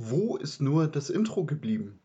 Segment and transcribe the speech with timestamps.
[0.00, 1.98] Wo ist nur das Intro geblieben?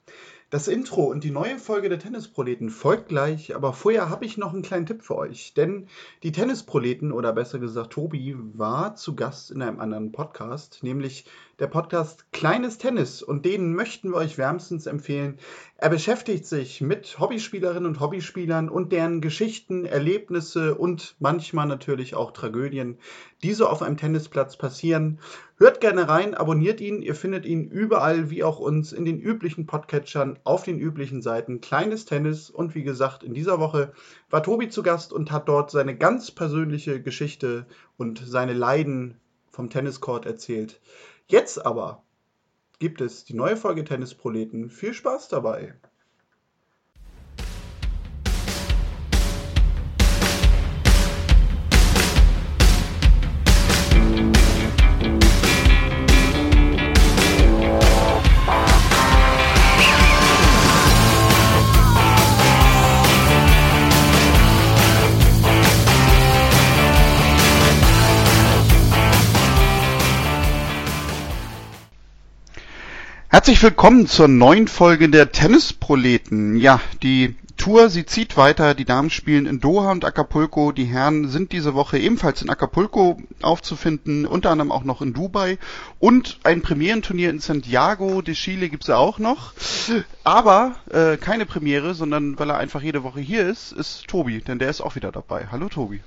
[0.49, 4.52] Das Intro und die neue Folge der Tennisproleten folgt gleich, aber vorher habe ich noch
[4.52, 5.54] einen kleinen Tipp für euch.
[5.54, 5.88] Denn
[6.24, 11.26] die Tennisproleten, oder besser gesagt Tobi, war zu Gast in einem anderen Podcast, nämlich
[11.60, 13.21] der Podcast Kleines Tennis.
[13.21, 15.37] Und den möchten wir euch wärmstens empfehlen.
[15.78, 22.31] Er beschäftigt sich mit Hobbyspielerinnen und Hobbyspielern und deren Geschichten, Erlebnisse und manchmal natürlich auch
[22.31, 22.97] Tragödien,
[23.43, 25.19] die so auf einem Tennisplatz passieren.
[25.55, 27.01] Hört gerne rein, abonniert ihn.
[27.04, 31.62] Ihr findet ihn überall, wie auch uns, in den üblichen Podcatchern, auf den üblichen Seiten.
[31.62, 32.49] Kleines Tennis.
[32.49, 33.93] Und wie gesagt, in dieser Woche
[34.31, 37.67] war Tobi zu Gast und hat dort seine ganz persönliche Geschichte
[37.98, 39.20] und seine Leiden
[39.52, 40.81] vom Tenniscourt erzählt.
[41.27, 42.04] Jetzt aber
[42.79, 44.70] gibt es die neue Folge Tennisproleten.
[44.70, 45.76] Viel Spaß dabei!
[73.44, 76.56] Herzlich willkommen zur neuen Folge der Tennisproleten.
[76.56, 78.74] Ja, die Tour, sie zieht weiter.
[78.74, 80.72] Die Damen spielen in Doha und Acapulco.
[80.72, 85.58] Die Herren sind diese Woche ebenfalls in Acapulco aufzufinden, unter anderem auch noch in Dubai.
[86.00, 89.52] Und ein Premierenturnier in Santiago de Chile gibt's ja auch noch.
[90.24, 94.58] Aber äh, keine Premiere, sondern weil er einfach jede Woche hier ist, ist Tobi, denn
[94.58, 95.50] der ist auch wieder dabei.
[95.52, 96.00] Hallo Tobi.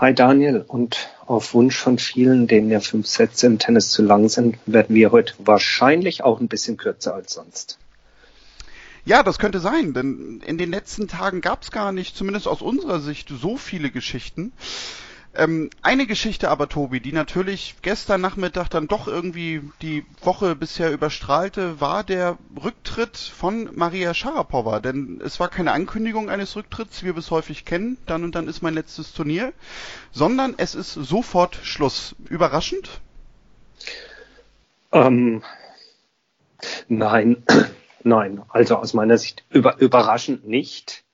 [0.00, 4.28] Hi Daniel und auf Wunsch von vielen, denen ja fünf Sätze im Tennis zu lang
[4.28, 7.80] sind, werden wir heute wahrscheinlich auch ein bisschen kürzer als sonst.
[9.04, 12.62] Ja, das könnte sein, denn in den letzten Tagen gab es gar nicht, zumindest aus
[12.62, 14.52] unserer Sicht, so viele Geschichten.
[15.34, 20.90] Ähm, eine Geschichte aber, Tobi, die natürlich gestern Nachmittag dann doch irgendwie die Woche bisher
[20.92, 24.80] überstrahlte, war der Rücktritt von Maria Sharapova.
[24.80, 28.48] Denn es war keine Ankündigung eines Rücktritts, wie wir es häufig kennen, dann und dann
[28.48, 29.52] ist mein letztes Turnier,
[30.12, 32.16] sondern es ist sofort Schluss.
[32.28, 33.00] Überraschend?
[34.92, 35.42] Ähm,
[36.88, 37.44] nein,
[38.02, 38.42] nein.
[38.48, 41.04] Also aus meiner Sicht über, überraschend nicht.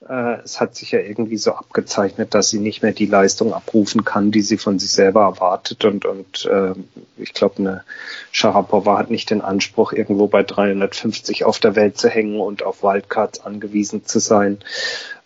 [0.00, 4.04] Äh, es hat sich ja irgendwie so abgezeichnet, dass sie nicht mehr die Leistung abrufen
[4.04, 5.84] kann, die sie von sich selber erwartet.
[5.84, 6.74] Und, und äh,
[7.16, 7.84] ich glaube, eine
[8.30, 12.82] Sharapova hat nicht den Anspruch, irgendwo bei 350 auf der Welt zu hängen und auf
[12.82, 14.58] Wildcards angewiesen zu sein.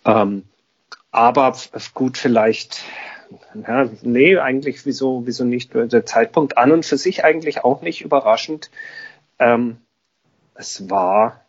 [0.05, 0.43] Ähm,
[1.11, 1.57] aber
[1.93, 2.83] gut, vielleicht,
[3.67, 8.01] ja, nee, eigentlich wieso, wieso nicht der Zeitpunkt an und für sich eigentlich auch nicht
[8.01, 8.71] überraschend.
[9.37, 9.77] Ähm,
[10.55, 11.41] es war,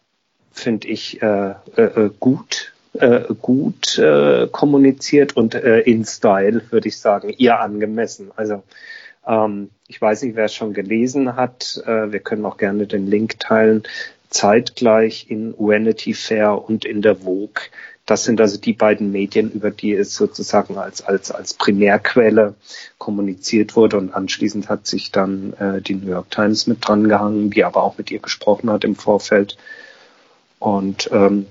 [0.51, 6.99] finde ich, äh, äh, gut äh, gut äh, kommuniziert und äh, in Style, würde ich
[6.99, 8.31] sagen, ihr angemessen.
[8.37, 8.63] Also
[9.27, 11.83] ähm, ich weiß nicht, wer es schon gelesen hat.
[11.87, 13.83] Äh, wir können auch gerne den Link teilen.
[14.29, 17.63] Zeitgleich in Vanity Fair und in der Vogue.
[18.07, 22.55] Das sind also die beiden Medien, über die es sozusagen als, als, als Primärquelle
[22.99, 23.99] kommuniziert wurde.
[23.99, 27.83] Und anschließend hat sich dann äh, die New York Times mit dran gehangen, die aber
[27.83, 29.57] auch mit ihr gesprochen hat im Vorfeld.
[30.59, 31.47] Und ähm,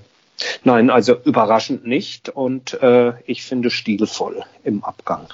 [0.64, 5.28] Nein, also überraschend nicht und äh, ich finde stilvoll im Abgang.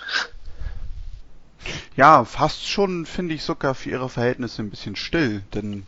[1.97, 5.87] Ja, fast schon finde ich sogar für ihre Verhältnisse ein bisschen still, denn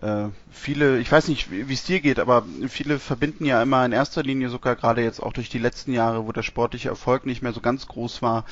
[0.00, 3.92] äh, viele, ich weiß nicht, wie es dir geht, aber viele verbinden ja immer in
[3.92, 7.42] erster Linie sogar gerade jetzt auch durch die letzten Jahre, wo der sportliche Erfolg nicht
[7.42, 8.44] mehr so ganz groß war,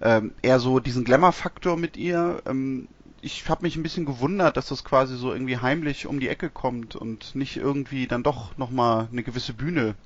[0.00, 2.42] äh, eher so diesen Glamour-Faktor mit ihr.
[2.46, 2.88] Ähm,
[3.26, 6.48] ich habe mich ein bisschen gewundert, dass das quasi so irgendwie heimlich um die Ecke
[6.48, 9.96] kommt und nicht irgendwie dann doch nochmal eine gewisse Bühne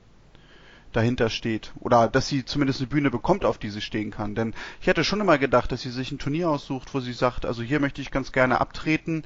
[0.92, 1.72] dahinter steht.
[1.81, 4.34] Oder dass sie zumindest eine Bühne bekommt, auf die sie stehen kann.
[4.34, 7.44] Denn ich hätte schon immer gedacht, dass sie sich ein Turnier aussucht, wo sie sagt,
[7.44, 9.22] also hier möchte ich ganz gerne abtreten,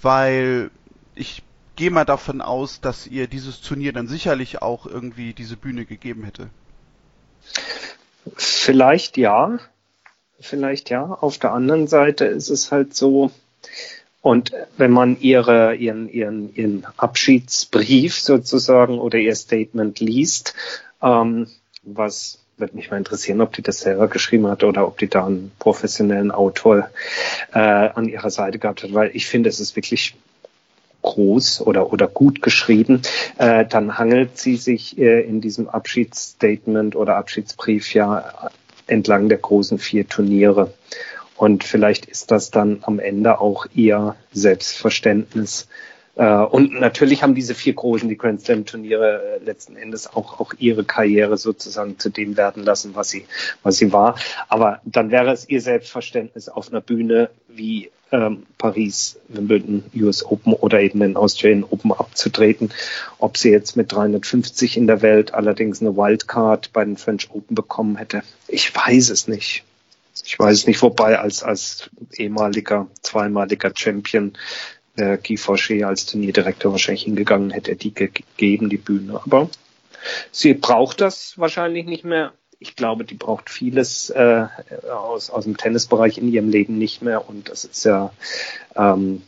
[0.00, 0.70] weil
[1.16, 1.42] ich
[1.74, 6.22] gehe mal davon aus, dass ihr dieses Turnier dann sicherlich auch irgendwie diese Bühne gegeben
[6.22, 6.48] hätte.
[8.36, 9.58] Vielleicht ja
[10.40, 11.04] vielleicht ja.
[11.04, 13.30] Auf der anderen Seite ist es halt so,
[14.22, 20.54] und wenn man ihre, ihren, ihren, ihren Abschiedsbrief sozusagen oder ihr Statement liest,
[21.00, 21.46] ähm,
[21.84, 25.26] was würde mich mal interessieren, ob die das selber geschrieben hat oder ob die da
[25.26, 26.90] einen professionellen Autor
[27.52, 30.16] äh, an ihrer Seite gehabt hat, weil ich finde, es ist wirklich
[31.02, 33.02] groß oder, oder gut geschrieben,
[33.38, 38.50] äh, dann hangelt sie sich äh, in diesem Abschiedsstatement oder Abschiedsbrief ja
[38.86, 40.72] entlang der großen vier Turniere.
[41.36, 45.68] Und vielleicht ist das dann am Ende auch ihr Selbstverständnis.
[46.14, 50.40] Äh, und natürlich haben diese vier großen, die Grand Slam Turniere äh, letzten Endes auch,
[50.40, 53.26] auch ihre Karriere sozusagen zu dem werden lassen, was sie,
[53.62, 54.16] was sie war.
[54.48, 60.52] Aber dann wäre es ihr Selbstverständnis auf einer Bühne wie ähm, Paris, Wimbledon, US Open
[60.52, 62.72] oder eben den Australian Open abzutreten.
[63.18, 67.54] Ob sie jetzt mit 350 in der Welt allerdings eine Wildcard bei den French Open
[67.54, 69.64] bekommen hätte, ich weiß es nicht.
[70.24, 74.32] Ich weiß es nicht, wobei als, als ehemaliger, zweimaliger Champion
[74.96, 79.20] äh, Guy Fauché als Turnierdirektor wahrscheinlich hingegangen hätte, die gegeben, die Bühne.
[79.24, 79.50] Aber
[80.30, 84.46] sie braucht das wahrscheinlich nicht mehr ich glaube, die braucht vieles äh,
[84.90, 87.28] aus, aus dem Tennisbereich in ihrem Leben nicht mehr.
[87.28, 88.12] Und das ist ja,
[88.74, 89.22] ähm,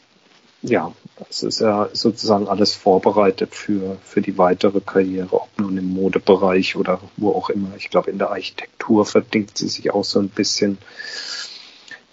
[0.62, 0.92] ja,
[1.28, 6.76] es ist ja sozusagen alles vorbereitet für, für die weitere Karriere, ob nun im Modebereich
[6.76, 7.70] oder wo auch immer.
[7.76, 10.78] Ich glaube, in der Architektur verdingt sie sich auch so ein bisschen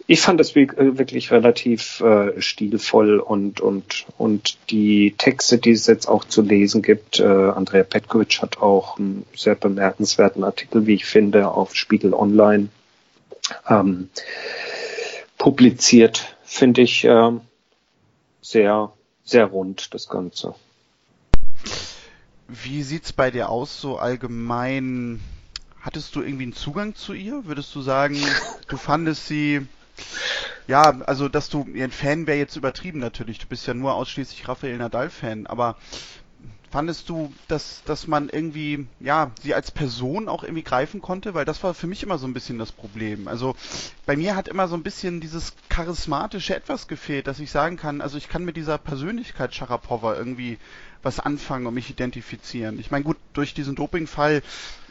[0.07, 5.87] ich fand das äh, wirklich relativ äh, stilvoll und, und, und die Texte, die es
[5.87, 10.93] jetzt auch zu lesen gibt, äh, Andrea Petkovic hat auch einen sehr bemerkenswerten Artikel, wie
[10.93, 12.69] ich finde, auf Spiegel Online
[13.67, 14.09] ähm,
[15.37, 17.31] publiziert, finde ich äh,
[18.41, 18.93] sehr,
[19.23, 20.53] sehr rund, das Ganze.
[22.47, 25.19] Wie sieht's bei dir aus, so allgemein?
[25.81, 27.45] Hattest du irgendwie einen Zugang zu ihr?
[27.45, 28.17] Würdest du sagen,
[28.67, 29.65] du fandest sie
[30.67, 33.39] ja, also dass du ein Fan wäre jetzt übertrieben natürlich.
[33.39, 35.75] Du bist ja nur ausschließlich Rafael Nadal-Fan, aber
[36.75, 41.33] fandest du, dass, dass man irgendwie, ja, sie als Person auch irgendwie greifen konnte?
[41.33, 43.29] Weil das war für mich immer so ein bisschen das Problem.
[43.29, 43.55] Also
[44.05, 48.01] bei mir hat immer so ein bisschen dieses charismatische etwas gefehlt, dass ich sagen kann,
[48.01, 50.57] also ich kann mit dieser Persönlichkeit Sharapova irgendwie
[51.01, 52.77] was anfangen und mich identifizieren.
[52.77, 54.41] Ich meine, gut, durch diesen Dopingfall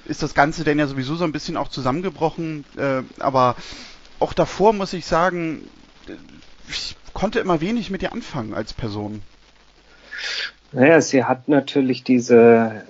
[0.07, 3.57] ist das Ganze denn ja sowieso so ein bisschen auch zusammengebrochen, äh, aber
[4.21, 5.69] auch davor muss ich sagen,
[6.69, 9.23] ich konnte immer wenig mit ihr anfangen als Person.
[10.73, 12.83] Naja, sie hat natürlich diese,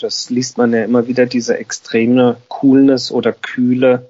[0.00, 4.08] das liest man ja immer wieder, diese extreme Coolness oder Kühle,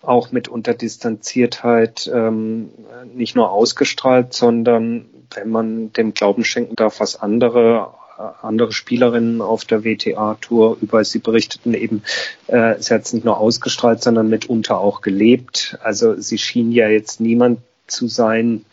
[0.00, 2.70] auch mitunter Distanziertheit, ähm,
[3.14, 9.64] nicht nur ausgestrahlt, sondern wenn man dem Glauben schenken darf, was andere andere Spielerinnen auf
[9.64, 12.02] der WTA-Tour über sie berichteten eben,
[12.48, 15.78] äh, sie hat es nicht nur ausgestrahlt, sondern mitunter auch gelebt.
[15.82, 18.64] Also sie schien ja jetzt niemand zu sein,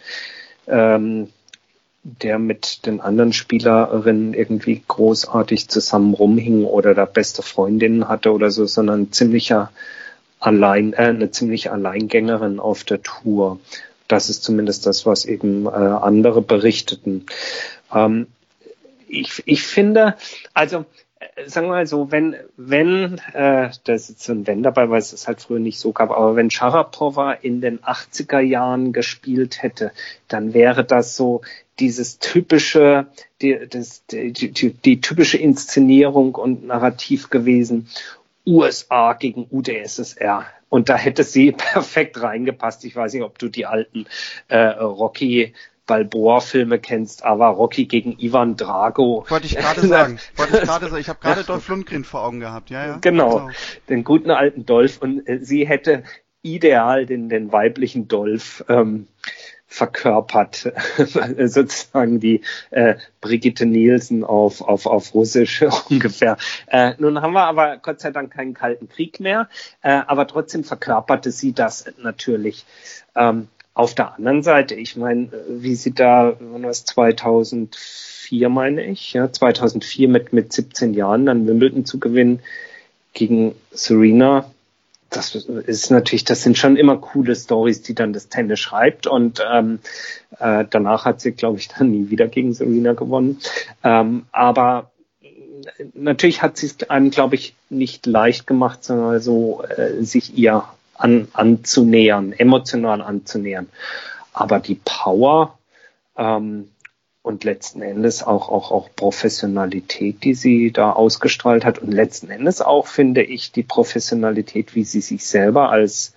[0.68, 1.30] ähm,
[2.04, 8.52] der mit den anderen Spielerinnen irgendwie großartig zusammen rumhing oder da beste Freundinnen hatte oder
[8.52, 9.72] so, sondern ziemlicher
[10.40, 13.60] allein, äh, eine ziemliche Alleingängerin auf der Tour.
[14.08, 17.26] Das ist zumindest das, was eben äh, andere berichteten.
[17.94, 18.28] Ähm,
[19.20, 20.16] ich, ich finde,
[20.54, 20.86] also
[21.20, 25.00] äh, sagen wir mal so, wenn, wenn, äh, da ist so ein Wenn dabei, weil
[25.00, 29.62] es es halt früher nicht so gab, aber wenn Sharapova in den 80er Jahren gespielt
[29.62, 29.92] hätte,
[30.28, 31.42] dann wäre das so
[31.80, 33.08] dieses typische,
[33.42, 37.90] die, das, die, die, die typische Inszenierung und Narrativ gewesen,
[38.46, 40.46] USA gegen UdSSR.
[40.70, 42.86] Und da hätte sie perfekt reingepasst.
[42.86, 44.06] Ich weiß nicht, ob du die alten
[44.48, 45.54] äh, Rocky
[45.86, 49.26] Balboa-Filme kennst, aber Rocky gegen Ivan Drago.
[49.30, 50.20] Wollte ich gerade sagen.
[50.36, 51.02] Wollte ich gerade sagen.
[51.02, 52.70] Ich habe gerade Dolph Lundgren vor Augen gehabt.
[52.70, 52.98] Ja, ja.
[53.02, 53.38] Genau.
[53.38, 53.50] genau.
[53.90, 55.02] Den guten alten Dolph.
[55.02, 56.04] Und äh, sie hätte
[56.42, 59.08] ideal den, den weiblichen Dolph ähm,
[59.68, 60.72] verkörpert,
[61.46, 62.42] sozusagen die
[62.72, 66.38] äh, Brigitte Nielsen auf, auf, auf Russisch ungefähr.
[66.68, 69.50] Äh, nun haben wir aber Gott sei Dank keinen Kalten Krieg mehr,
[69.82, 72.66] äh, aber trotzdem verkörperte sie das natürlich.
[73.16, 78.86] Ähm, auf der anderen Seite, ich meine, wie sie da, wann war es 2004, meine
[78.86, 82.40] ich, ja, 2004 mit, mit 17 Jahren dann Wimbledon zu gewinnen
[83.14, 84.50] gegen Serena,
[85.10, 89.44] das ist natürlich, das sind schon immer coole Stories, die dann das Tennis schreibt und
[89.50, 89.80] ähm,
[90.40, 93.40] äh, danach hat sie, glaube ich, dann nie wieder gegen Serena gewonnen.
[93.84, 94.92] Ähm, aber
[95.94, 100.64] natürlich hat sie es einem, glaube ich, nicht leicht gemacht, sondern so äh, sich ihr
[100.96, 103.70] an, anzunähern, emotional anzunähern.
[104.34, 105.58] Aber die Power
[106.18, 106.70] ähm,
[107.22, 112.62] und letzten Endes auch, auch, auch Professionalität, die sie da ausgestrahlt hat und letzten Endes
[112.62, 116.14] auch, finde ich, die Professionalität, wie sie sich selber als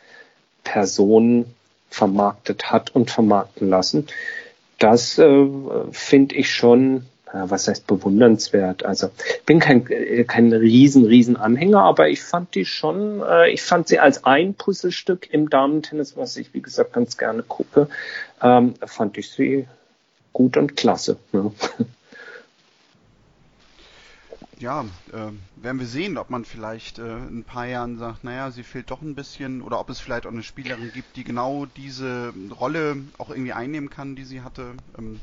[0.65, 1.47] Person
[1.89, 4.07] vermarktet hat und vermarkten lassen,
[4.79, 5.47] das äh,
[5.91, 8.85] finde ich schon was heißt bewundernswert.
[8.85, 13.51] Also ich bin kein, äh, kein riesen, riesen Anhänger, aber ich fand die schon, äh,
[13.51, 17.89] ich fand sie als ein Puzzlestück im Damentennis, was ich wie gesagt ganz gerne gucke,
[18.43, 19.67] ähm, fand ich sie
[20.33, 21.17] gut und klasse.
[21.33, 21.53] Ja.
[24.61, 28.51] Ja, äh, werden wir sehen, ob man vielleicht äh, in ein paar Jahren sagt, naja,
[28.51, 31.67] sie fehlt doch ein bisschen, oder ob es vielleicht auch eine Spielerin gibt, die genau
[31.77, 34.73] diese Rolle auch irgendwie einnehmen kann, die sie hatte.
[34.99, 35.21] Ähm,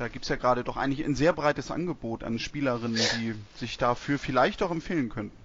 [0.00, 3.76] da gibt es ja gerade doch eigentlich ein sehr breites Angebot an Spielerinnen, die sich
[3.76, 5.36] dafür vielleicht auch empfehlen könnten.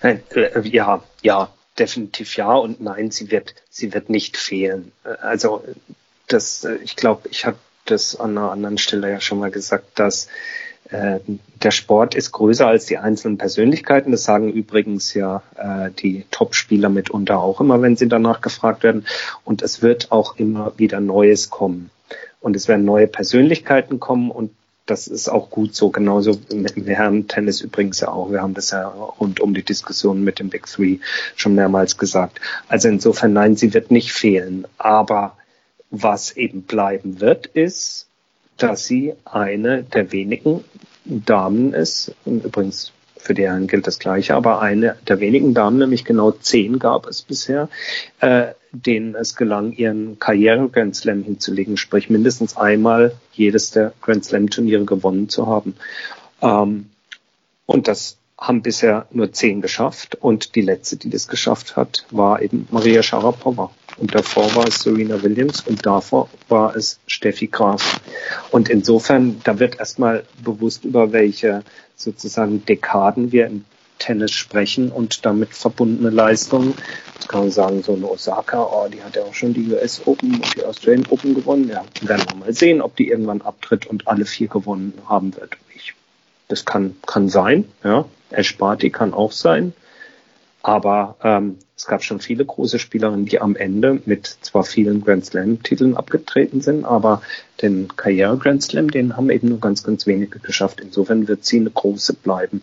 [0.00, 0.20] Äh,
[0.62, 4.92] ja, ja, definitiv ja und nein, sie wird, sie wird nicht fehlen.
[5.04, 5.64] Äh, also
[6.28, 9.98] das, äh, ich glaube, ich habe das an einer anderen Stelle ja schon mal gesagt,
[9.98, 10.28] dass
[10.90, 11.18] äh,
[11.62, 14.12] der Sport ist größer als die einzelnen Persönlichkeiten.
[14.12, 19.06] Das sagen übrigens ja äh, die Top-Spieler mitunter auch immer, wenn sie danach gefragt werden.
[19.44, 21.90] Und es wird auch immer wieder Neues kommen.
[22.42, 24.50] Und es werden neue Persönlichkeiten kommen und
[24.86, 28.32] das ist auch gut so, genauso mit dem Herren-Tennis übrigens ja auch.
[28.32, 30.98] Wir haben das ja rund um die Diskussion mit dem Big Three
[31.36, 32.40] schon mehrmals gesagt.
[32.68, 34.66] Also insofern, nein, sie wird nicht fehlen.
[34.78, 35.36] Aber
[35.90, 38.08] was eben bleiben wird, ist,
[38.56, 40.64] dass sie eine der wenigen
[41.04, 42.14] Damen ist.
[42.24, 46.32] Und übrigens für die Herren gilt das Gleiche, aber eine der wenigen Damen, nämlich genau
[46.32, 47.68] zehn gab es bisher,
[48.20, 54.84] äh, denen es gelang, ihren Karriere-Grand Slam hinzulegen, sprich mindestens einmal jedes der Grand Slam-Turniere
[54.84, 55.74] gewonnen zu haben.
[56.40, 56.90] Ähm,
[57.66, 62.42] und das haben bisher nur zehn geschafft und die letzte, die das geschafft hat, war
[62.42, 63.70] eben Maria Sharapova.
[63.98, 68.00] Und davor war es Serena Williams und davor war es Steffi Graf.
[68.50, 71.62] Und insofern, da wird erstmal bewusst über welche
[71.94, 73.64] sozusagen Dekaden wir im
[74.02, 76.74] Tennis sprechen und damit verbundene Leistungen.
[77.14, 80.02] Jetzt kann man sagen, so eine Osaka, oh, die hat ja auch schon die US
[80.06, 81.68] Open und die Australian Open gewonnen.
[81.68, 85.56] Ja, werden wir mal sehen, ob die irgendwann abtritt und alle vier gewonnen haben wird.
[85.76, 85.94] Ich,
[86.48, 88.04] das kann, kann sein, ja.
[88.30, 89.72] Esparti kann auch sein.
[90.62, 95.26] Aber ähm, es gab schon viele große Spielerinnen, die am Ende mit zwar vielen Grand
[95.26, 97.22] Slam-Titeln abgetreten sind, aber
[97.60, 100.80] den Karriere-Grand Slam, den haben eben nur ganz, ganz wenige geschafft.
[100.80, 102.62] Insofern wird sie eine große bleiben.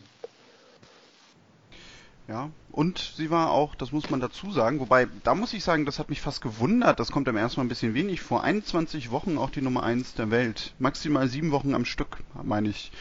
[2.29, 5.87] Ja, und sie war auch, das muss man dazu sagen, wobei, da muss ich sagen,
[5.87, 8.43] das hat mich fast gewundert, das kommt am ersten Mal ein bisschen wenig vor.
[8.43, 10.75] 21 Wochen auch die Nummer 1 der Welt.
[10.77, 12.91] Maximal sieben Wochen am Stück, meine ich,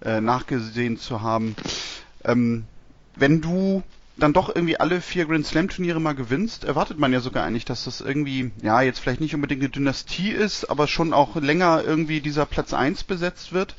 [0.00, 1.56] äh, nachgesehen zu haben.
[2.24, 2.64] Ähm,
[3.16, 3.82] wenn du
[4.16, 7.66] dann doch irgendwie alle vier Grand Slam Turniere mal gewinnst, erwartet man ja sogar eigentlich,
[7.66, 11.84] dass das irgendwie, ja, jetzt vielleicht nicht unbedingt eine Dynastie ist, aber schon auch länger
[11.84, 13.74] irgendwie dieser Platz 1 besetzt wird.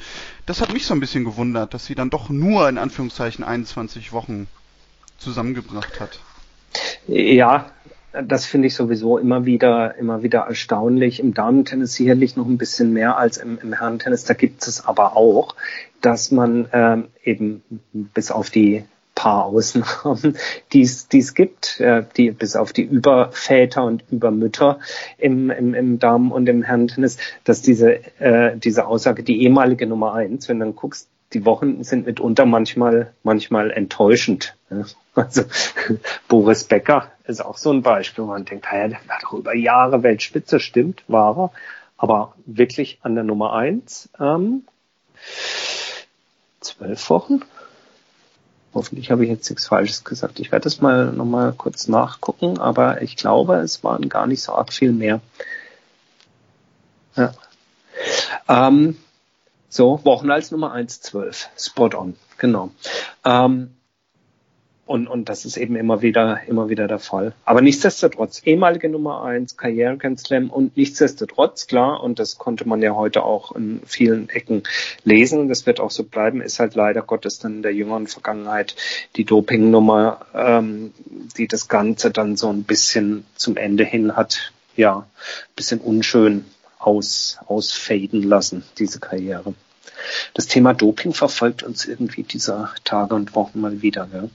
[0.46, 4.12] Das hat mich so ein bisschen gewundert, dass sie dann doch nur in Anführungszeichen 21
[4.12, 4.48] Wochen
[5.22, 6.20] zusammengebracht hat.
[7.08, 7.72] Ja,
[8.14, 11.20] das finde ich sowieso immer wieder, immer wieder erstaunlich.
[11.20, 14.26] Im Damentennis sicherlich noch ein bisschen mehr als im, im Herrentennis.
[14.26, 15.56] Da gibt es aber auch,
[16.02, 17.64] dass man ähm, eben
[17.94, 18.84] bis auf die
[19.16, 20.36] paar Ausnahmen,
[20.74, 24.80] die es gibt, äh, die bis auf die Überväter und Übermütter
[25.18, 30.14] im, im, im Damen- und im Herrentennis, dass diese, äh, diese Aussage, die ehemalige Nummer
[30.16, 34.56] eins, wenn du dann guckst, die Wochen sind mitunter manchmal, manchmal enttäuschend.
[35.14, 35.44] Also
[36.30, 39.54] Boris Becker ist auch so ein Beispiel, wo man denkt, ja, der war doch über
[39.54, 41.52] Jahre Weltspitze, stimmt, war er,
[41.98, 44.64] aber wirklich an der Nummer eins ähm,
[46.62, 47.42] zwölf Wochen,
[48.74, 50.40] Hoffentlich habe ich jetzt nichts Falsches gesagt.
[50.40, 54.54] Ich werde das mal nochmal kurz nachgucken, aber ich glaube, es waren gar nicht so
[54.54, 55.20] arg viel mehr.
[57.18, 57.34] Ja.
[58.48, 58.98] Ähm,
[59.72, 61.50] so, Wochen als Nummer 1, 12.
[61.58, 62.72] Spot on, genau.
[63.24, 63.72] Ähm,
[64.86, 67.34] und, und das ist eben immer wieder, immer wieder der Fall.
[67.46, 72.82] Aber nichtsdestotrotz, ehemalige Nummer eins, Karriere Grand Slam und nichtsdestotrotz, klar, und das konnte man
[72.82, 74.64] ja heute auch in vielen Ecken
[75.06, 78.76] lesen, das wird auch so bleiben, ist halt leider Gottes dann in der jüngeren Vergangenheit
[79.16, 80.92] die Dopingnummer, ähm,
[81.38, 85.08] die das Ganze dann so ein bisschen zum Ende hin hat, ja,
[85.56, 86.44] bisschen unschön
[86.82, 89.54] aus, ausfaden lassen, diese Karriere.
[90.34, 94.30] Das Thema Doping verfolgt uns irgendwie dieser Tage und Wochen mal wieder, gell?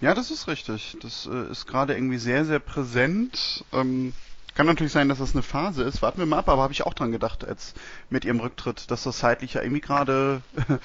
[0.00, 0.96] Ja, das ist richtig.
[1.00, 3.64] Das äh, ist gerade irgendwie sehr, sehr präsent.
[3.72, 4.12] Ähm,
[4.54, 6.02] kann natürlich sein, dass das eine Phase ist.
[6.02, 7.74] Warten wir mal ab, aber habe ich auch dran gedacht, als
[8.10, 10.42] mit ihrem Rücktritt, dass das zeitlich ja irgendwie gerade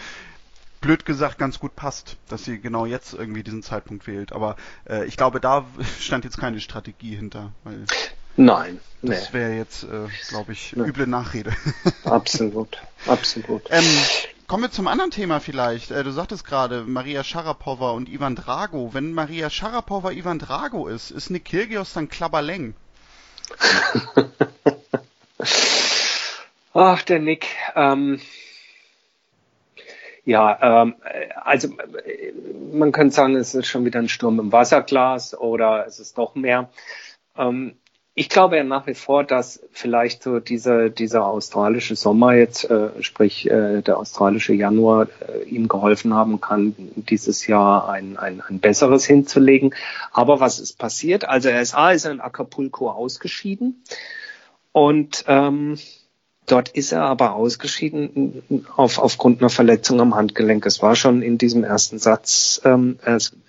[0.81, 4.31] blöd gesagt ganz gut passt, dass sie genau jetzt irgendwie diesen Zeitpunkt wählt.
[4.31, 4.55] Aber
[4.87, 5.65] äh, ich glaube, da
[5.99, 7.51] stand jetzt keine Strategie hinter.
[7.63, 7.85] Weil
[8.37, 9.39] Nein, das nee.
[9.39, 10.87] wäre jetzt, äh, glaube ich, nee.
[10.87, 11.53] üble Nachrede.
[12.05, 13.63] absolut, absolut.
[13.69, 13.85] Ähm,
[14.47, 15.91] Kommen wir zum anderen Thema vielleicht.
[15.91, 18.93] Äh, du sagtest gerade Maria Sharapova und Ivan Drago.
[18.93, 22.73] Wenn Maria Sharapova Ivan Drago ist, ist Nick Kyrgios dann Klabberleng?
[26.73, 27.47] Ach, der Nick.
[27.75, 28.21] Ähm,
[30.23, 30.95] ja, ähm,
[31.43, 31.67] also
[32.71, 36.35] man könnte sagen, es ist schon wieder ein Sturm im Wasserglas oder es ist doch
[36.35, 36.69] mehr.
[37.35, 37.75] Ähm,
[38.19, 42.89] ich glaube ja nach wie vor, dass vielleicht so dieser, dieser australische Sommer jetzt, äh,
[43.03, 48.59] sprich äh, der australische Januar, äh, ihm geholfen haben kann, dieses Jahr ein, ein, ein
[48.59, 49.75] besseres hinzulegen.
[50.11, 51.29] Aber was ist passiert?
[51.29, 53.83] Also er ist A, ist er in Acapulco ausgeschieden
[54.71, 55.77] und ähm,
[56.49, 58.41] Dort ist er aber ausgeschieden
[58.77, 60.65] auf, aufgrund einer Verletzung am Handgelenk.
[60.65, 62.99] Es war schon in diesem ersten Satz ähm,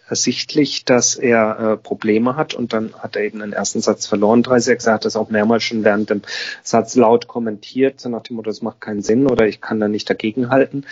[0.09, 4.43] ersichtlich, dass er äh, Probleme hat und dann hat er eben den ersten Satz verloren.
[4.43, 6.23] 3-6, er hat das auch mehrmals schon während dem
[6.63, 9.89] Satz laut kommentiert, so nach dem Motto, das macht keinen Sinn oder ich kann da
[9.89, 10.87] nicht dagegenhalten.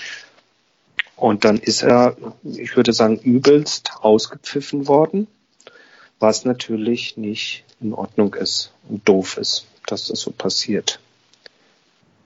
[1.17, 5.27] Und dann ist er, ich würde sagen, übelst ausgepfiffen worden,
[6.19, 11.01] was natürlich nicht in Ordnung ist und doof ist, dass das so passiert.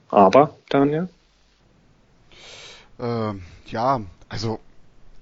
[0.09, 1.07] Aber, Daniel?
[2.99, 3.33] Äh,
[3.67, 4.59] ja, also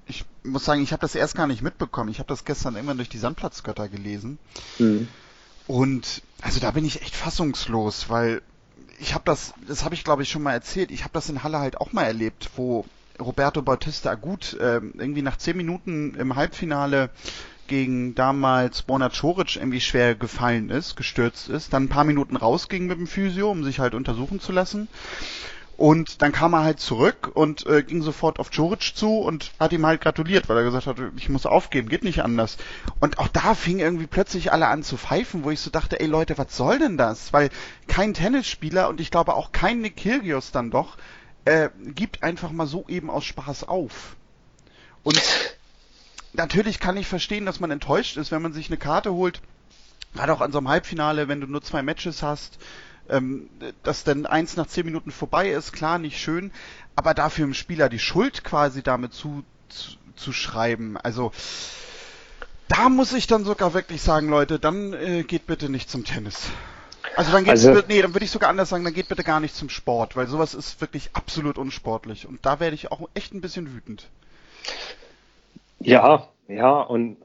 [0.10, 2.10] ich muss sagen, ich habe das erst gar nicht mitbekommen.
[2.10, 4.40] Ich habe das gestern irgendwann durch die Sandplatzgötter gelesen.
[4.80, 5.08] Mhm.
[5.68, 8.42] Und also da bin ich echt fassungslos, weil
[9.00, 11.44] ich habe das, das habe ich glaube ich schon mal erzählt, ich habe das in
[11.44, 12.86] Halle halt auch mal erlebt, wo
[13.20, 17.12] Roberto Bautista gut äh, irgendwie nach zehn Minuten im Halbfinale
[17.68, 22.88] gegen damals Borna Coric irgendwie schwer gefallen ist, gestürzt ist, dann ein paar Minuten rausging
[22.88, 24.88] mit dem Physio, um sich halt untersuchen zu lassen.
[25.80, 29.72] Und dann kam er halt zurück und äh, ging sofort auf Joric zu und hat
[29.72, 32.58] ihm halt gratuliert, weil er gesagt hat, ich muss aufgeben, geht nicht anders.
[33.00, 36.08] Und auch da fing irgendwie plötzlich alle an zu pfeifen, wo ich so dachte, ey
[36.08, 37.32] Leute, was soll denn das?
[37.32, 37.50] Weil
[37.88, 40.98] kein Tennisspieler und ich glaube auch kein Nick Kyrgios dann doch
[41.46, 44.18] äh, gibt einfach mal so eben aus Spaß auf.
[45.04, 45.22] Und
[46.34, 49.40] natürlich kann ich verstehen, dass man enttäuscht ist, wenn man sich eine Karte holt,
[50.14, 52.60] gerade auch an so einem Halbfinale, wenn du nur zwei Matches hast,
[53.10, 53.50] ähm,
[53.84, 56.52] dass dann eins nach zehn Minuten vorbei ist, klar, nicht schön,
[56.96, 61.32] aber dafür im Spieler die Schuld quasi damit zu, zu, zu schreiben, also
[62.68, 66.50] da muss ich dann sogar wirklich sagen, Leute, dann äh, geht bitte nicht zum Tennis.
[67.16, 69.40] Also dann geht also, nee, dann würde ich sogar anders sagen, dann geht bitte gar
[69.40, 73.34] nicht zum Sport, weil sowas ist wirklich absolut unsportlich und da werde ich auch echt
[73.34, 74.08] ein bisschen wütend.
[75.80, 77.18] Ja, ja, und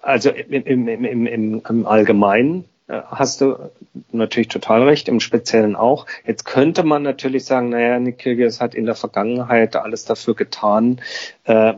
[0.00, 3.56] also im, im, im, im, im Allgemeinen hast du
[4.12, 6.06] natürlich total recht, im Speziellen auch.
[6.24, 11.00] Jetzt könnte man natürlich sagen, naja, Nick Kyrgios hat in der Vergangenheit alles dafür getan,
[11.44, 11.74] äh,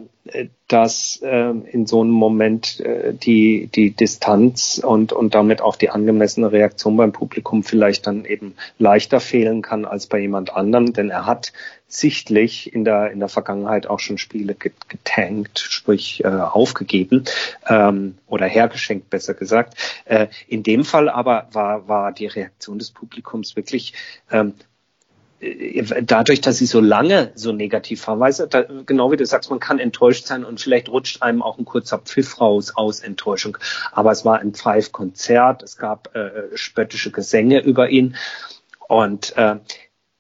[0.69, 5.91] dass äh, in so einem Moment äh, die, die Distanz und, und damit auch die
[5.91, 11.11] angemessene Reaktion beim Publikum vielleicht dann eben leichter fehlen kann als bei jemand anderem, denn
[11.11, 11.53] er hat
[11.89, 17.25] sichtlich in der, in der Vergangenheit auch schon Spiele getankt, sprich äh, aufgegeben
[17.67, 19.75] ähm, oder hergeschenkt, besser gesagt.
[20.05, 23.95] Äh, in dem Fall aber war, war die Reaktion des Publikums wirklich
[24.31, 24.68] ähm, äh,
[26.03, 28.03] dadurch, dass sie so lange so negativ
[28.41, 31.59] du, da, genau wie du sagst, man kann enttäuscht sein und vielleicht rutscht einem auch
[31.59, 33.59] ein kurzer Pfiff raus aus Enttäuschung.
[33.93, 38.17] Aber es war ein Pfeif-Konzert, es gab äh, spöttische Gesänge über ihn
[38.89, 39.57] und äh,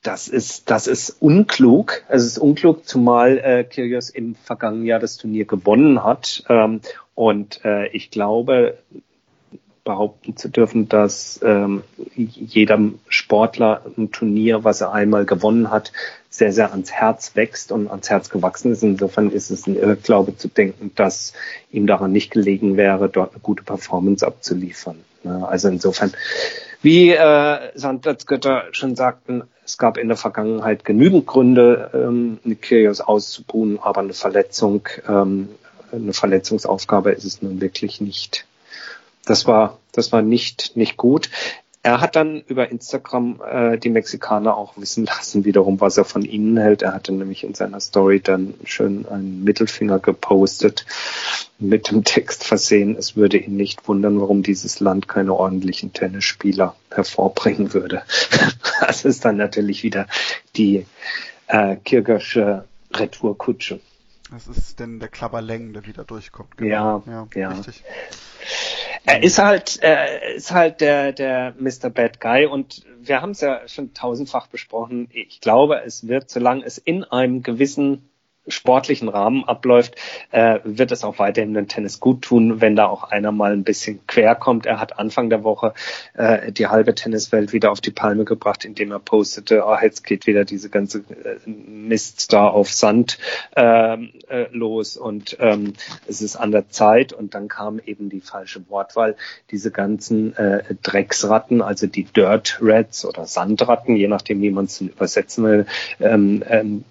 [0.02, 2.02] das ist, das ist unklug.
[2.08, 6.44] Es ist unklug, zumal äh, Kyrgios im vergangenen Jahr das Turnier gewonnen hat.
[6.48, 6.80] Ähm,
[7.14, 8.78] und äh, ich glaube,
[9.88, 11.82] behaupten zu dürfen, dass ähm,
[12.14, 15.92] jedem Sportler ein Turnier, was er einmal gewonnen hat,
[16.28, 18.82] sehr, sehr ans Herz wächst und ans Herz gewachsen ist.
[18.82, 21.32] Insofern ist es ein Irrglaube zu denken, dass
[21.72, 24.98] ihm daran nicht gelegen wäre, dort eine gute Performance abzuliefern.
[25.24, 26.12] Also insofern,
[26.82, 33.78] wie äh, Sandplatzgötter schon sagten, es gab in der Vergangenheit genügend Gründe, ähm, Nikirios auszubuhen,
[33.80, 35.48] aber eine Verletzung, ähm,
[35.90, 38.44] eine Verletzungsaufgabe ist es nun wirklich nicht
[39.28, 41.30] das war, das war nicht, nicht gut.
[41.82, 46.22] Er hat dann über Instagram äh, die Mexikaner auch wissen lassen, wiederum, was er von
[46.22, 46.82] ihnen hält.
[46.82, 50.84] Er hatte nämlich in seiner Story dann schön einen Mittelfinger gepostet,
[51.58, 56.76] mit dem Text versehen, es würde ihn nicht wundern, warum dieses Land keine ordentlichen Tennisspieler
[56.90, 58.02] hervorbringen würde.
[58.80, 60.06] das ist dann natürlich wieder
[60.56, 60.86] die
[61.48, 63.80] äh, Kirgersche Retourkutsche.
[64.30, 66.56] Das ist denn der Klapperlängen, der wieder durchkommt.
[66.58, 67.02] Genau.
[67.06, 67.48] Ja, ja, ja.
[67.50, 67.82] Richtig.
[69.08, 71.88] Er ist halt, er ist halt der, der Mr.
[71.88, 75.08] Bad Guy und wir haben es ja schon tausendfach besprochen.
[75.12, 78.07] Ich glaube, es wird, solange es in einem gewissen
[78.48, 79.96] sportlichen Rahmen abläuft,
[80.30, 83.64] äh, wird es auch weiterhin den Tennis gut tun, wenn da auch einer mal ein
[83.64, 84.66] bisschen quer kommt.
[84.66, 85.74] Er hat Anfang der Woche
[86.14, 90.26] äh, die halbe Tenniswelt wieder auf die Palme gebracht, indem er postete, oh, jetzt geht
[90.26, 93.18] wieder diese ganze äh, Mist da auf Sand
[93.56, 95.74] ähm, äh, los und ähm,
[96.06, 99.16] es ist an der Zeit und dann kam eben die falsche Wortwahl.
[99.50, 104.80] Diese ganzen äh, Drecksratten, also die Dirt Rats oder Sandratten, je nachdem, wie man es
[104.80, 105.66] übersetzen will,
[106.00, 106.84] ähm, ähm,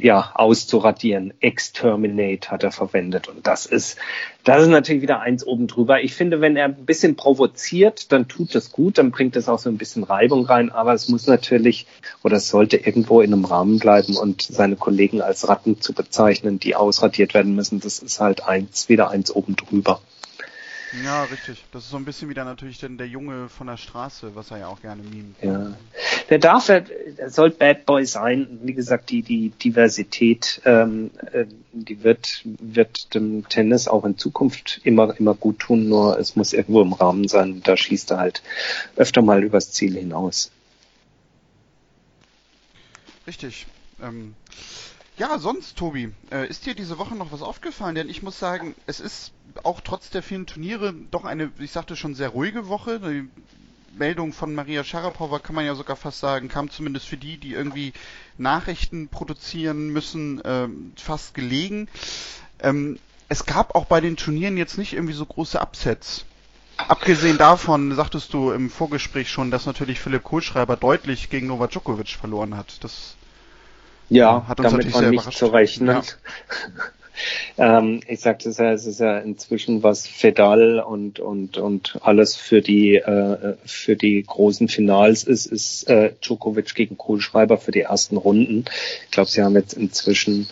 [0.00, 1.32] ja, auszuradieren.
[1.38, 3.28] Exterminate hat er verwendet.
[3.28, 3.98] Und das ist,
[4.42, 6.02] das ist natürlich wieder eins oben drüber.
[6.02, 9.60] Ich finde, wenn er ein bisschen provoziert, dann tut das gut, dann bringt es auch
[9.60, 10.70] so ein bisschen Reibung rein.
[10.70, 11.86] Aber es muss natürlich
[12.24, 16.58] oder es sollte irgendwo in einem Rahmen bleiben und seine Kollegen als Ratten zu bezeichnen,
[16.58, 20.00] die ausradiert werden müssen, das ist halt eins, wieder eins oben drüber.
[21.04, 21.64] Ja, richtig.
[21.72, 24.58] Das ist so ein bisschen wieder natürlich denn der Junge von der Straße, was er
[24.58, 25.36] ja auch gerne mimt.
[25.40, 25.72] Ja.
[26.30, 26.84] der darf, der
[27.28, 28.58] soll Bad Boy sein.
[28.62, 34.80] Wie gesagt, die, die Diversität, ähm, äh, die wird, wird dem Tennis auch in Zukunft
[34.82, 37.62] immer, immer gut tun, nur es muss irgendwo im Rahmen sein.
[37.62, 38.42] Da schießt er halt
[38.96, 40.50] öfter mal übers Ziel hinaus.
[43.26, 43.66] Richtig.
[44.02, 44.34] Ähm,
[45.20, 47.94] ja, sonst, Tobi, äh, ist dir diese Woche noch was aufgefallen?
[47.94, 49.32] Denn ich muss sagen, es ist
[49.64, 52.98] auch trotz der vielen Turniere doch eine, ich sagte schon, sehr ruhige Woche.
[53.00, 53.28] Die
[53.98, 57.52] Meldung von Maria Sharapova kann man ja sogar fast sagen, kam zumindest für die, die
[57.52, 57.92] irgendwie
[58.38, 61.88] Nachrichten produzieren müssen, ähm, fast gelegen.
[62.60, 66.24] Ähm, es gab auch bei den Turnieren jetzt nicht irgendwie so große Upsets.
[66.78, 72.08] Abgesehen davon sagtest du im Vorgespräch schon, dass natürlich Philipp Kohlschreiber deutlich gegen Novak Djokovic
[72.08, 72.82] verloren hat.
[72.82, 73.16] Das
[74.10, 75.88] ja, hat uns damit man nicht zu rechnen.
[75.88, 76.02] Ja.
[77.78, 82.36] ähm, ich sagte es ja, es ist ja inzwischen was Fedal und und und alles
[82.36, 87.82] für die äh, für die großen Finals ist, ist äh, Djokovic gegen Kohlschreiber für die
[87.82, 88.64] ersten Runden.
[89.04, 90.48] Ich glaube, sie haben jetzt inzwischen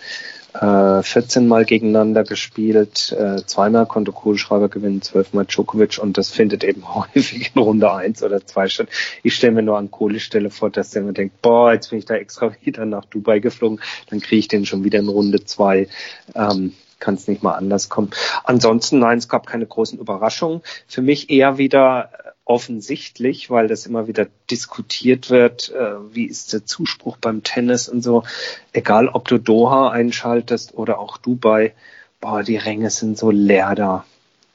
[0.55, 6.65] äh, 14 Mal gegeneinander gespielt, äh, zweimal konnte Kohlschreiber gewinnen, zwölfmal Djokovic und das findet
[6.65, 8.89] eben häufig in Runde eins oder zwei statt.
[9.23, 11.99] Ich stelle mir nur an Kohles Stelle vor, dass der immer denkt, boah, jetzt bin
[11.99, 13.81] ich da extra wieder nach Dubai geflogen,
[14.11, 15.89] dann kriege ich den schon wieder in Runde zwei.
[16.35, 18.11] Ähm, kann es nicht mal anders kommen.
[18.43, 20.63] Ansonsten, nein, es gab keine großen Überraschungen.
[20.89, 22.11] Für mich eher wieder
[22.49, 28.03] offensichtlich, weil das immer wieder diskutiert wird, äh, wie ist der Zuspruch beim Tennis und
[28.03, 28.25] so.
[28.73, 31.75] Egal, ob du Doha einschaltest oder auch Dubai,
[32.21, 34.05] boah, die Ränge sind so leer da.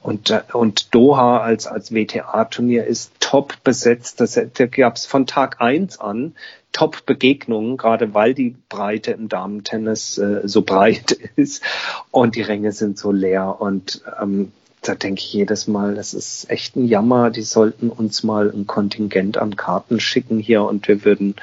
[0.02, 4.20] Und, äh, und Doha als, als WTA-Turnier ist top besetzt.
[4.20, 6.34] Das, da gab es von Tag eins an
[6.72, 11.62] Top-Begegnungen, gerade weil die Breite im Damentennis äh, so breit ist
[12.10, 13.60] und die Ränge sind so leer.
[13.60, 14.50] Und ähm,
[14.84, 17.30] da denke ich jedes Mal, das ist echt ein Jammer.
[17.30, 21.36] Die sollten uns mal ein Kontingent an Karten schicken hier und wir würden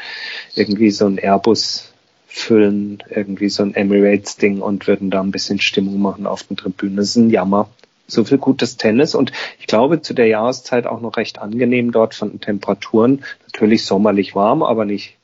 [0.55, 1.91] irgendwie so ein Airbus
[2.27, 6.97] füllen, irgendwie so ein Emirates-Ding und würden da ein bisschen Stimmung machen auf den Tribünen.
[6.97, 7.69] Das ist ein Jammer.
[8.07, 12.13] So viel gutes Tennis und ich glaube zu der Jahreszeit auch noch recht angenehm dort
[12.13, 13.23] von den Temperaturen.
[13.47, 15.17] Natürlich sommerlich warm, aber nicht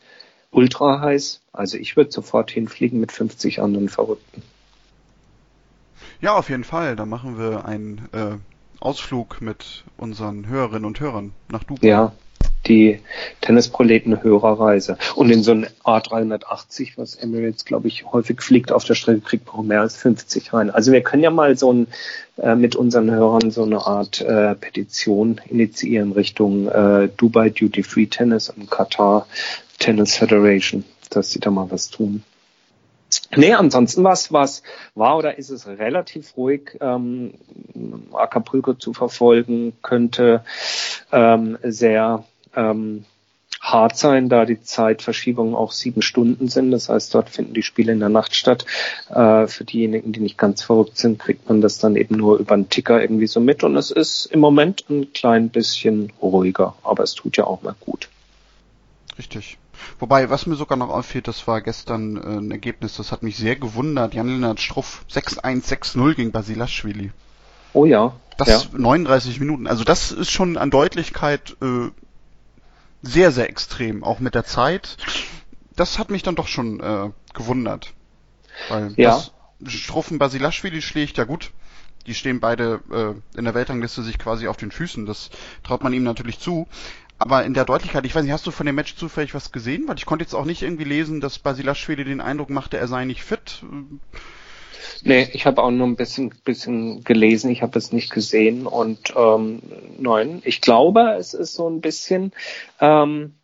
[0.52, 1.42] ultra heiß.
[1.52, 4.42] Also ich würde sofort hinfliegen mit 50 anderen Verrückten.
[6.22, 6.96] Ja, auf jeden Fall.
[6.96, 8.38] Da machen wir einen äh,
[8.80, 11.88] Ausflug mit unseren Hörerinnen und Hörern nach Dubai.
[11.88, 12.14] Ja,
[12.66, 13.00] die
[13.42, 14.98] Tennisproleten-Hörerreise.
[15.16, 19.54] Und in so ein A380, was Emirates, glaube ich, häufig fliegt auf der Strecke, kriegt
[19.54, 20.70] man mehr als 50 rein.
[20.70, 21.88] Also wir können ja mal so ein,
[22.38, 28.08] äh, mit unseren Hörern so eine Art äh, Petition initiieren Richtung äh, Dubai Duty Free
[28.08, 29.28] Tennis und Qatar
[29.80, 32.24] Tennis Federation, dass sie da mal was tun.
[33.36, 34.64] Nee, ansonsten was, was
[34.96, 36.78] war oder ist es relativ ruhig.
[36.80, 37.34] Ähm,
[38.14, 40.44] Acapulco zu verfolgen könnte
[41.12, 42.24] ähm, sehr
[42.56, 43.06] ähm,
[43.62, 46.72] hart sein, da die Zeitverschiebungen auch sieben Stunden sind.
[46.72, 48.66] Das heißt, dort finden die Spiele in der Nacht statt.
[49.10, 52.54] Äh, für diejenigen, die nicht ganz verrückt sind, kriegt man das dann eben nur über
[52.54, 53.64] einen Ticker irgendwie so mit.
[53.64, 57.76] Und es ist im Moment ein klein bisschen ruhiger, aber es tut ja auch mal
[57.80, 58.10] gut.
[59.18, 59.58] Richtig.
[60.00, 63.38] Wobei, was mir sogar noch auffällt, das war gestern äh, ein Ergebnis, das hat mich
[63.38, 64.14] sehr gewundert.
[64.14, 67.12] Jan-Lennart Struff 6-1-6-0 gegen Basilashvili.
[67.74, 68.14] Oh ja.
[68.38, 68.62] Das ja.
[68.74, 69.68] 39 Minuten.
[69.68, 71.90] Also das ist schon an Deutlichkeit äh,
[73.02, 74.98] sehr, sehr extrem, auch mit der Zeit.
[75.76, 77.94] Das hat mich dann doch schon äh, gewundert.
[78.70, 79.12] Weil ja.
[79.12, 79.32] das
[79.74, 81.52] Struffen Basilashvili schlägt, ja gut,
[82.06, 85.06] die stehen beide äh, in der Weltrangliste sich quasi auf den Füßen.
[85.06, 85.30] Das
[85.64, 86.68] traut man ihm natürlich zu.
[87.20, 89.88] Aber in der Deutlichkeit, ich weiß nicht, hast du von dem Match zufällig was gesehen?
[89.88, 93.06] Weil ich konnte jetzt auch nicht irgendwie lesen, dass Basilashvili den Eindruck machte, er sei
[93.06, 93.64] nicht fit.
[95.04, 99.14] Nee, ich habe auch nur ein bisschen, bisschen gelesen, ich habe es nicht gesehen und
[99.16, 99.62] ähm,
[99.98, 102.32] nein, ich glaube, es ist so ein bisschen,
[102.80, 103.36] ähm,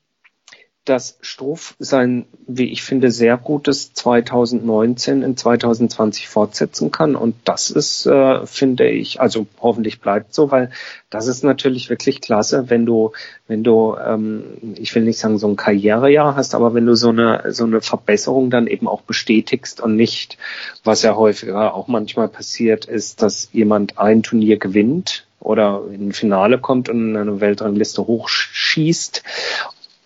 [0.85, 7.15] dass Struff sein, wie ich finde, sehr gutes 2019 in 2020 fortsetzen kann.
[7.15, 10.71] Und das ist, äh, finde ich, also hoffentlich bleibt so, weil
[11.09, 13.13] das ist natürlich wirklich klasse, wenn du,
[13.47, 17.09] wenn du, ähm, ich will nicht sagen so ein Karrierejahr hast, aber wenn du so
[17.09, 20.37] eine, so eine Verbesserung dann eben auch bestätigst und nicht,
[20.83, 26.13] was ja häufiger auch manchmal passiert, ist, dass jemand ein Turnier gewinnt oder in ein
[26.13, 29.23] Finale kommt und in eine Weltrangliste hochschießt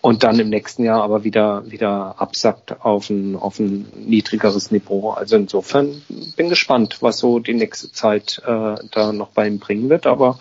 [0.00, 5.10] und dann im nächsten Jahr aber wieder wieder absackt auf ein auf ein niedrigeres Niveau.
[5.10, 6.02] Also insofern
[6.36, 10.38] bin gespannt, was so die nächste Zeit äh, da noch bei ihm bringen wird, aber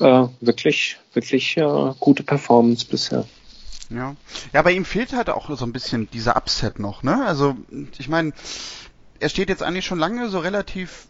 [0.00, 3.26] äh, wirklich wirklich äh, gute Performance bisher.
[3.90, 4.16] Ja.
[4.52, 7.24] Ja, bei ihm fehlt halt auch so ein bisschen dieser Upset noch, ne?
[7.26, 7.54] Also,
[7.98, 8.32] ich meine,
[9.20, 11.06] er steht jetzt eigentlich schon lange so relativ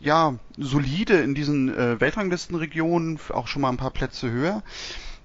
[0.00, 4.62] ja, solide in diesen äh, Weltranglistenregionen, auch schon mal ein paar Plätze höher.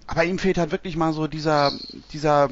[0.07, 1.71] Aber ihm fehlt halt wirklich mal so dieser,
[2.13, 2.49] dieser,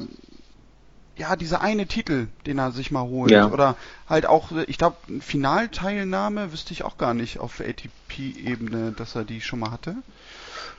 [1.16, 3.30] ja, dieser eine Titel, den er sich mal holt.
[3.30, 3.48] Ja.
[3.48, 3.76] Oder
[4.08, 9.40] halt auch, ich glaube, Finalteilnahme wüsste ich auch gar nicht auf ATP-Ebene, dass er die
[9.40, 9.96] schon mal hatte.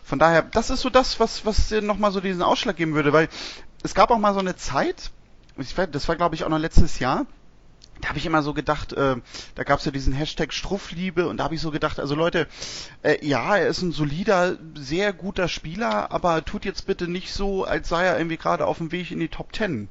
[0.04, 3.14] Von daher, das ist so das, was, was dir nochmal so diesen Ausschlag geben würde,
[3.14, 3.30] weil
[3.82, 5.12] es gab auch mal so eine Zeit,
[5.92, 7.26] das war glaube ich auch noch letztes Jahr,
[8.02, 9.16] da habe ich immer so gedacht, äh,
[9.56, 12.48] da gab es ja diesen Hashtag Struffliebe und da habe ich so gedacht, also Leute,
[13.04, 17.64] äh, ja, er ist ein solider, sehr guter Spieler, aber tut jetzt bitte nicht so,
[17.64, 19.90] als sei er irgendwie gerade auf dem Weg in die Top Ten.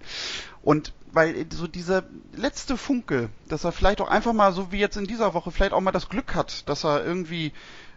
[0.63, 2.03] Und weil so dieser
[2.35, 5.73] letzte Funke, dass er vielleicht auch einfach mal, so wie jetzt in dieser Woche, vielleicht
[5.73, 7.53] auch mal das Glück hat, dass er irgendwie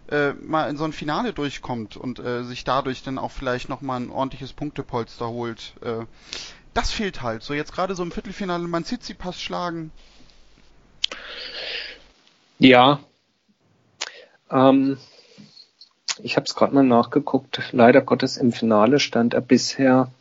[0.09, 4.01] äh, mal in so ein Finale durchkommt und äh, sich dadurch dann auch vielleicht nochmal
[4.01, 5.73] ein ordentliches Punktepolster holt.
[5.81, 6.05] Äh,
[6.77, 7.41] das fehlt halt.
[7.41, 9.91] So jetzt gerade so im Viertelfinale man Tsitsipas schlagen.
[12.59, 12.99] Ja.
[14.51, 14.97] Ähm,
[16.21, 17.61] ich habe es gerade mal nachgeguckt.
[17.71, 20.11] Leider Gottes im Finale stand er bisher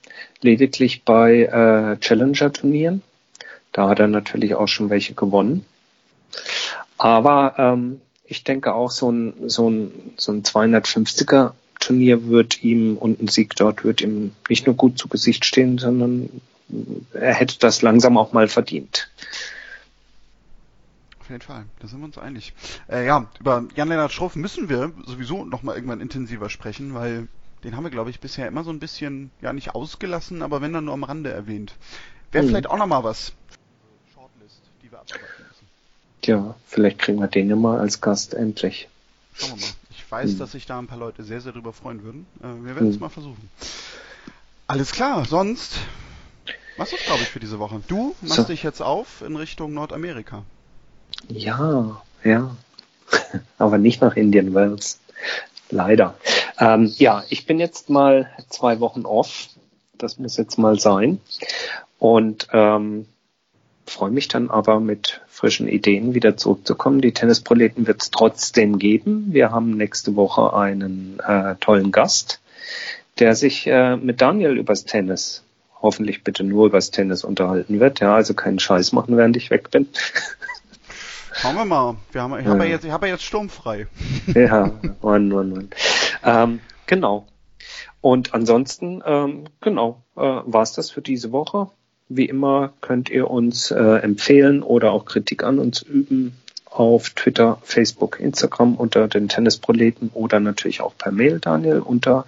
[0.41, 3.03] lediglich bei äh, Challenger-Turnieren.
[3.73, 5.67] Da hat er natürlich auch schon welche gewonnen.
[6.97, 11.53] Aber ähm, ich denke auch so ein, so ein, so ein 250er
[11.87, 15.79] Turnier wird ihm und ein Sieg dort wird ihm nicht nur gut zu Gesicht stehen,
[15.79, 16.29] sondern
[17.13, 19.09] er hätte das langsam auch mal verdient.
[21.21, 22.55] Auf jeden Fall, da sind wir uns einig.
[22.91, 27.29] Äh, ja, über Jan-Lennart Schroff müssen wir sowieso nochmal irgendwann intensiver sprechen, weil
[27.63, 30.73] den haben wir, glaube ich, bisher immer so ein bisschen, ja nicht ausgelassen, aber wenn
[30.73, 31.75] dann nur am Rande erwähnt.
[32.33, 32.49] Wäre mhm.
[32.49, 33.33] vielleicht auch nochmal was.
[34.13, 35.67] Shortlist, die wir abarbeiten müssen.
[36.23, 38.89] Tja, vielleicht kriegen wir den ja mal als Gast endlich.
[39.35, 40.39] Schauen wir mal weiß, hm.
[40.39, 42.27] dass sich da ein paar Leute sehr, sehr drüber freuen würden.
[42.41, 43.01] Äh, wir werden es hm.
[43.01, 43.51] mal versuchen.
[44.67, 45.79] Alles klar, sonst
[46.77, 47.81] was ist, glaube ich, für diese Woche?
[47.89, 48.43] Du machst so.
[48.45, 50.43] dich jetzt auf in Richtung Nordamerika.
[51.29, 52.55] Ja, ja.
[53.59, 55.01] Aber nicht nach Indien Wells.
[55.71, 56.17] Leider.
[56.59, 59.49] Ähm, ja, ich bin jetzt mal zwei Wochen off.
[59.97, 61.21] Das muss jetzt mal sein.
[61.99, 63.07] Und ähm,
[63.87, 67.01] freue mich dann aber mit frischen Ideen wieder zurückzukommen.
[67.01, 69.27] Die Tennisproleten wird es trotzdem geben.
[69.31, 72.41] Wir haben nächste Woche einen äh, tollen Gast,
[73.19, 75.45] der sich äh, mit Daniel übers Tennis,
[75.81, 78.01] hoffentlich bitte nur übers Tennis unterhalten wird.
[78.01, 79.89] Ja, also keinen Scheiß machen, während ich weg bin.
[81.33, 81.97] Schauen wir mal.
[82.13, 82.71] Wir haben, ich habe ja.
[82.71, 83.89] jetzt, ich habe ja jetzt sturmfrei.
[84.35, 84.73] ja,
[85.03, 85.71] Mann, Mann, Mann.
[86.25, 87.27] Ähm, genau.
[88.01, 91.69] Und ansonsten, ähm, genau, äh, war es das für diese Woche.
[92.09, 97.59] Wie immer könnt ihr uns äh, empfehlen oder auch Kritik an uns üben auf Twitter,
[97.63, 102.27] Facebook, Instagram unter den Tennisproleten oder natürlich auch per Mail, Daniel, unter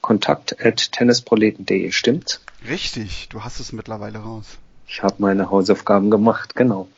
[0.00, 1.90] kontakt.tennisproleten.de.
[1.92, 2.40] Stimmt's?
[2.68, 4.58] Richtig, du hast es mittlerweile raus.
[4.86, 6.88] Ich habe meine Hausaufgaben gemacht, genau.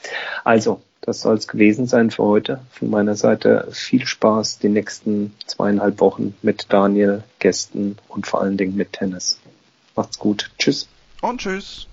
[0.45, 2.61] Also, das soll es gewesen sein für heute.
[2.71, 8.59] Von meiner Seite viel Spaß die nächsten zweieinhalb Wochen mit Daniel, Gästen und vor allen
[8.59, 9.39] Dingen mit Tennis.
[9.97, 10.51] Macht's gut.
[10.59, 10.89] Tschüss.
[11.23, 11.88] Und tschüss.